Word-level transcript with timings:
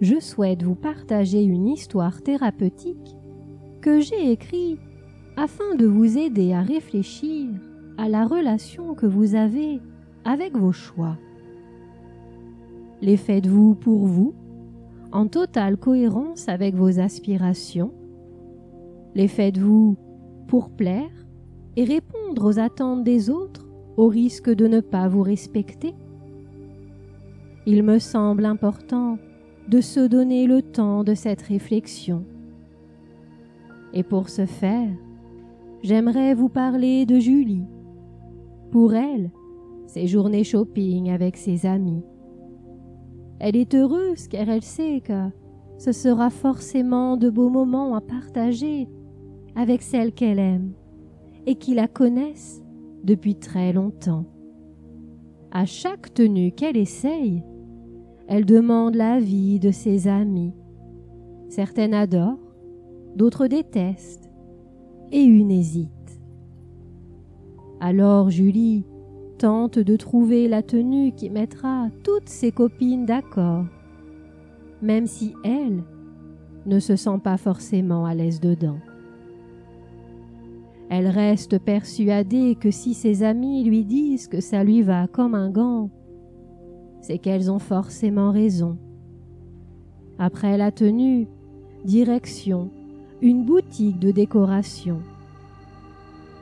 je 0.00 0.20
souhaite 0.20 0.62
vous 0.62 0.74
partager 0.74 1.42
une 1.42 1.68
histoire 1.68 2.22
thérapeutique 2.22 3.16
que 3.80 4.00
j'ai 4.00 4.30
écrite 4.30 4.80
afin 5.36 5.74
de 5.74 5.86
vous 5.86 6.18
aider 6.18 6.52
à 6.52 6.62
réfléchir 6.62 7.48
à 7.98 8.08
la 8.08 8.26
relation 8.26 8.94
que 8.94 9.06
vous 9.06 9.34
avez 9.34 9.80
avec 10.24 10.56
vos 10.56 10.72
choix. 10.72 11.16
Les 13.00 13.16
faites-vous 13.16 13.74
pour 13.74 14.06
vous, 14.06 14.34
en 15.12 15.28
totale 15.28 15.76
cohérence 15.76 16.48
avec 16.48 16.74
vos 16.74 16.98
aspirations 16.98 17.92
Les 19.14 19.28
faites-vous 19.28 19.96
pour 20.48 20.70
plaire 20.70 21.10
et 21.76 21.84
répondre 21.84 22.44
aux 22.46 22.58
attentes 22.58 23.04
des 23.04 23.30
autres 23.30 23.66
au 23.96 24.08
risque 24.08 24.50
de 24.50 24.66
ne 24.66 24.80
pas 24.80 25.08
vous 25.08 25.22
respecter 25.22 25.94
Il 27.66 27.82
me 27.82 27.98
semble 27.98 28.44
important 28.44 29.18
de 29.68 29.80
se 29.80 30.00
donner 30.06 30.46
le 30.46 30.62
temps 30.62 31.04
de 31.04 31.14
cette 31.14 31.42
réflexion. 31.42 32.24
Et 33.92 34.02
pour 34.02 34.28
ce 34.28 34.46
faire, 34.46 34.90
j'aimerais 35.82 36.34
vous 36.34 36.48
parler 36.48 37.06
de 37.06 37.18
Julie. 37.18 37.64
Pour 38.70 38.94
elle, 38.94 39.30
ses 39.86 40.06
journées 40.06 40.44
shopping 40.44 41.10
avec 41.10 41.36
ses 41.36 41.66
amis. 41.66 42.02
Elle 43.38 43.56
est 43.56 43.74
heureuse 43.74 44.28
car 44.28 44.48
elle 44.48 44.62
sait 44.62 45.00
que 45.00 45.30
ce 45.78 45.92
sera 45.92 46.30
forcément 46.30 47.16
de 47.16 47.30
beaux 47.30 47.50
moments 47.50 47.94
à 47.94 48.00
partager 48.00 48.88
avec 49.54 49.82
celles 49.82 50.12
qu'elle 50.12 50.38
aime 50.38 50.72
et 51.46 51.54
qui 51.54 51.74
la 51.74 51.88
connaissent 51.88 52.62
depuis 53.04 53.36
très 53.36 53.72
longtemps. 53.72 54.24
À 55.52 55.64
chaque 55.64 56.12
tenue 56.12 56.52
qu'elle 56.52 56.76
essaye, 56.76 57.42
elle 58.28 58.44
demande 58.44 58.94
l'avis 58.94 59.60
de 59.60 59.70
ses 59.70 60.08
amis. 60.08 60.52
Certaines 61.48 61.94
adorent, 61.94 62.38
d'autres 63.14 63.46
détestent, 63.46 64.30
et 65.12 65.22
une 65.22 65.50
hésite. 65.50 66.20
Alors 67.80 68.30
Julie 68.30 68.84
tente 69.38 69.78
de 69.78 69.96
trouver 69.96 70.48
la 70.48 70.62
tenue 70.62 71.12
qui 71.12 71.30
mettra 71.30 71.88
toutes 72.02 72.28
ses 72.28 72.50
copines 72.50 73.06
d'accord, 73.06 73.64
même 74.82 75.06
si 75.06 75.34
elle 75.44 75.84
ne 76.64 76.80
se 76.80 76.96
sent 76.96 77.18
pas 77.22 77.36
forcément 77.36 78.04
à 78.04 78.14
l'aise 78.14 78.40
dedans. 78.40 78.78
Elle 80.88 81.08
reste 81.08 81.58
persuadée 81.58 82.56
que 82.58 82.70
si 82.70 82.94
ses 82.94 83.22
amis 83.22 83.64
lui 83.64 83.84
disent 83.84 84.28
que 84.28 84.40
ça 84.40 84.64
lui 84.64 84.82
va 84.82 85.06
comme 85.08 85.34
un 85.34 85.50
gant, 85.50 85.90
c'est 87.06 87.18
qu'elles 87.18 87.52
ont 87.52 87.60
forcément 87.60 88.32
raison. 88.32 88.76
Après 90.18 90.58
la 90.58 90.72
tenue, 90.72 91.28
direction, 91.84 92.68
une 93.22 93.44
boutique 93.44 94.00
de 94.00 94.10
décoration. 94.10 94.98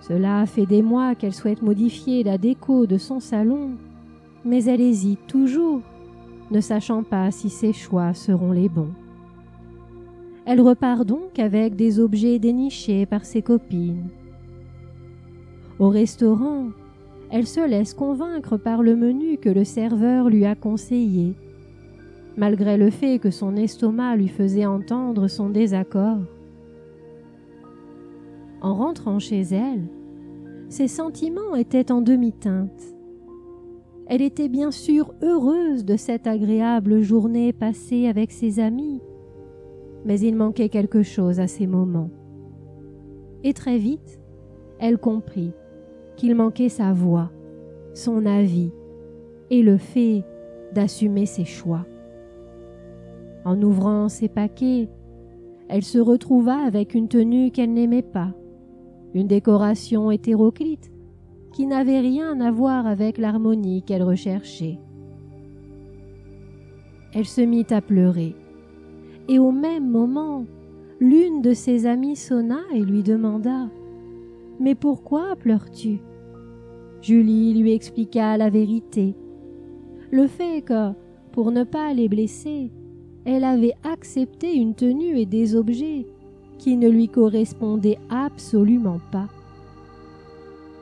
Cela 0.00 0.46
fait 0.46 0.64
des 0.64 0.80
mois 0.80 1.14
qu'elle 1.14 1.34
souhaite 1.34 1.60
modifier 1.60 2.22
la 2.22 2.38
déco 2.38 2.86
de 2.86 2.96
son 2.96 3.20
salon, 3.20 3.72
mais 4.46 4.64
elle 4.64 4.80
hésite 4.80 5.26
toujours, 5.26 5.82
ne 6.50 6.62
sachant 6.62 7.02
pas 7.02 7.30
si 7.30 7.50
ses 7.50 7.74
choix 7.74 8.14
seront 8.14 8.52
les 8.52 8.70
bons. 8.70 8.94
Elle 10.46 10.62
repart 10.62 11.04
donc 11.04 11.38
avec 11.38 11.76
des 11.76 12.00
objets 12.00 12.38
dénichés 12.38 13.04
par 13.04 13.26
ses 13.26 13.42
copines. 13.42 14.08
Au 15.78 15.90
restaurant, 15.90 16.68
elle 17.34 17.48
se 17.48 17.68
laisse 17.68 17.94
convaincre 17.94 18.56
par 18.56 18.80
le 18.80 18.94
menu 18.94 19.38
que 19.38 19.48
le 19.48 19.64
serveur 19.64 20.28
lui 20.28 20.44
a 20.44 20.54
conseillé, 20.54 21.34
malgré 22.36 22.76
le 22.76 22.90
fait 22.90 23.18
que 23.18 23.32
son 23.32 23.56
estomac 23.56 24.14
lui 24.14 24.28
faisait 24.28 24.66
entendre 24.66 25.26
son 25.26 25.50
désaccord. 25.50 26.20
En 28.60 28.76
rentrant 28.76 29.18
chez 29.18 29.40
elle, 29.40 29.88
ses 30.68 30.86
sentiments 30.86 31.56
étaient 31.56 31.90
en 31.90 32.02
demi-teinte. 32.02 32.94
Elle 34.06 34.22
était 34.22 34.48
bien 34.48 34.70
sûr 34.70 35.12
heureuse 35.20 35.84
de 35.84 35.96
cette 35.96 36.28
agréable 36.28 37.00
journée 37.00 37.52
passée 37.52 38.06
avec 38.06 38.30
ses 38.30 38.60
amis, 38.60 39.00
mais 40.04 40.20
il 40.20 40.36
manquait 40.36 40.68
quelque 40.68 41.02
chose 41.02 41.40
à 41.40 41.48
ces 41.48 41.66
moments. 41.66 42.10
Et 43.42 43.54
très 43.54 43.78
vite, 43.78 44.20
elle 44.78 44.98
comprit 44.98 45.50
qu'il 46.16 46.34
manquait 46.34 46.68
sa 46.68 46.92
voix, 46.92 47.30
son 47.94 48.26
avis 48.26 48.70
et 49.50 49.62
le 49.62 49.76
fait 49.76 50.24
d'assumer 50.72 51.26
ses 51.26 51.44
choix. 51.44 51.86
En 53.44 53.60
ouvrant 53.62 54.08
ses 54.08 54.28
paquets, 54.28 54.88
elle 55.68 55.82
se 55.82 55.98
retrouva 55.98 56.56
avec 56.56 56.94
une 56.94 57.08
tenue 57.08 57.50
qu'elle 57.50 57.72
n'aimait 57.72 58.02
pas, 58.02 58.32
une 59.14 59.26
décoration 59.26 60.10
hétéroclite 60.10 60.90
qui 61.52 61.66
n'avait 61.66 62.00
rien 62.00 62.40
à 62.40 62.50
voir 62.50 62.86
avec 62.86 63.18
l'harmonie 63.18 63.82
qu'elle 63.82 64.02
recherchait. 64.02 64.78
Elle 67.14 67.26
se 67.26 67.40
mit 67.40 67.66
à 67.70 67.80
pleurer, 67.80 68.34
et 69.28 69.38
au 69.38 69.52
même 69.52 69.88
moment, 69.88 70.44
l'une 71.00 71.42
de 71.42 71.52
ses 71.52 71.86
amies 71.86 72.16
sonna 72.16 72.60
et 72.74 72.80
lui 72.80 73.02
demanda 73.02 73.68
mais 74.60 74.74
pourquoi 74.74 75.36
pleures-tu? 75.36 75.98
Julie 77.00 77.54
lui 77.54 77.72
expliqua 77.72 78.36
la 78.36 78.50
vérité. 78.50 79.14
Le 80.10 80.26
fait 80.26 80.62
que, 80.62 80.92
pour 81.32 81.50
ne 81.50 81.64
pas 81.64 81.92
les 81.92 82.08
blesser, 82.08 82.70
elle 83.24 83.44
avait 83.44 83.74
accepté 83.82 84.54
une 84.54 84.74
tenue 84.74 85.18
et 85.18 85.26
des 85.26 85.56
objets 85.56 86.06
qui 86.58 86.76
ne 86.76 86.88
lui 86.88 87.08
correspondaient 87.08 87.98
absolument 88.08 89.00
pas. 89.10 89.28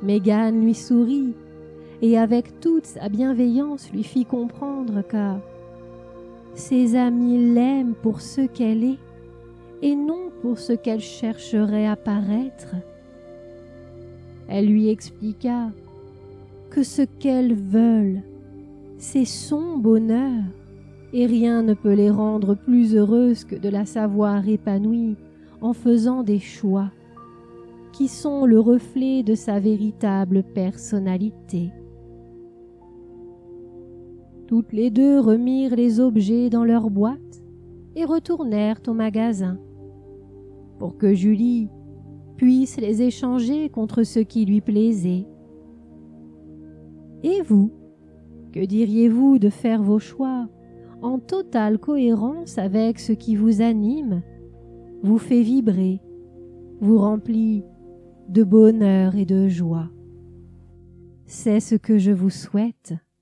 Mégane 0.02 0.62
lui 0.62 0.74
sourit 0.74 1.34
et 2.02 2.18
avec 2.18 2.60
toute 2.60 2.86
sa 2.86 3.08
bienveillance 3.08 3.90
lui 3.92 4.02
fit 4.02 4.24
comprendre 4.24 5.02
que 5.02 5.34
ses 6.54 6.96
amis 6.96 7.54
l'aiment 7.54 7.94
pour 7.94 8.20
ce 8.20 8.42
qu'elle 8.42 8.84
est 8.84 8.98
et 9.80 9.94
non 9.94 10.30
pour 10.42 10.58
ce 10.58 10.72
qu'elle 10.72 11.00
chercherait 11.00 11.86
à 11.86 11.96
paraître. 11.96 12.74
Elle 14.54 14.66
lui 14.66 14.90
expliqua 14.90 15.70
que 16.68 16.82
ce 16.82 17.00
qu'elles 17.00 17.54
veulent, 17.54 18.20
c'est 18.98 19.24
son 19.24 19.78
bonheur, 19.78 20.42
et 21.14 21.24
rien 21.24 21.62
ne 21.62 21.72
peut 21.72 21.94
les 21.94 22.10
rendre 22.10 22.54
plus 22.54 22.94
heureuses 22.94 23.44
que 23.44 23.56
de 23.56 23.70
la 23.70 23.86
savoir 23.86 24.46
épanouie 24.46 25.16
en 25.62 25.72
faisant 25.72 26.22
des 26.22 26.38
choix 26.38 26.90
qui 27.92 28.08
sont 28.08 28.44
le 28.44 28.60
reflet 28.60 29.22
de 29.22 29.34
sa 29.34 29.58
véritable 29.58 30.42
personnalité. 30.42 31.70
Toutes 34.48 34.74
les 34.74 34.90
deux 34.90 35.18
remirent 35.18 35.76
les 35.76 35.98
objets 35.98 36.50
dans 36.50 36.64
leur 36.64 36.90
boîte 36.90 37.42
et 37.96 38.04
retournèrent 38.04 38.82
au 38.86 38.92
magasin 38.92 39.56
pour 40.78 40.98
que 40.98 41.14
Julie 41.14 41.70
puisse 42.42 42.76
les 42.80 43.02
échanger 43.02 43.68
contre 43.68 44.02
ce 44.02 44.18
qui 44.18 44.44
lui 44.44 44.60
plaisait. 44.60 45.28
Et 47.22 47.40
vous, 47.40 47.70
que 48.52 48.58
diriez-vous 48.58 49.38
de 49.38 49.48
faire 49.48 49.80
vos 49.80 50.00
choix 50.00 50.48
en 51.02 51.20
totale 51.20 51.78
cohérence 51.78 52.58
avec 52.58 52.98
ce 52.98 53.12
qui 53.12 53.36
vous 53.36 53.62
anime, 53.62 54.22
vous 55.04 55.18
fait 55.18 55.42
vibrer, 55.42 56.00
vous 56.80 56.98
remplit 56.98 57.62
de 58.28 58.42
bonheur 58.42 59.14
et 59.14 59.24
de 59.24 59.46
joie 59.46 59.88
C'est 61.26 61.60
ce 61.60 61.76
que 61.76 61.96
je 61.96 62.10
vous 62.10 62.30
souhaite 62.30 62.94